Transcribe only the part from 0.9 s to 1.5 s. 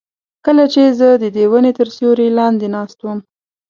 زه ددې